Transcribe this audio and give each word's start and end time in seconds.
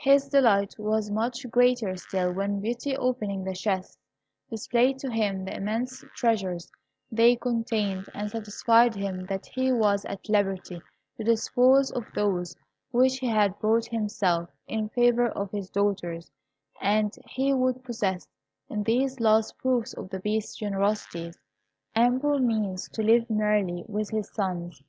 His 0.00 0.26
delight 0.28 0.74
was 0.76 1.08
much 1.08 1.48
greater 1.52 1.94
still 1.94 2.32
when 2.32 2.58
Beauty, 2.58 2.96
opening 2.96 3.44
the 3.44 3.54
chests, 3.54 3.96
displayed 4.50 4.98
to 4.98 5.08
him 5.08 5.44
the 5.44 5.54
immense 5.54 6.04
treasures 6.16 6.68
they 7.12 7.36
contained, 7.36 8.08
and 8.12 8.28
satisfied 8.28 8.96
him 8.96 9.26
that 9.26 9.46
he 9.46 9.70
was 9.70 10.04
at 10.06 10.28
liberty 10.28 10.82
to 11.16 11.22
dispose 11.22 11.92
of 11.92 12.02
those 12.16 12.56
which 12.90 13.20
he 13.20 13.28
had 13.28 13.56
brought 13.60 13.86
himself, 13.86 14.50
in 14.66 14.88
favour 14.88 15.28
of 15.28 15.52
his 15.52 15.70
daughters, 15.70 16.32
as 16.80 17.16
he 17.28 17.54
would 17.54 17.84
possess, 17.84 18.26
in 18.68 18.82
these 18.82 19.20
last 19.20 19.56
proofs 19.58 19.92
of 19.94 20.10
the 20.10 20.18
Beast's 20.18 20.56
generosity, 20.56 21.30
ample 21.94 22.40
means 22.40 22.88
to 22.88 23.00
live 23.04 23.30
merrily 23.30 23.84
with 23.86 24.10
his 24.10 24.28
sons. 24.34 24.82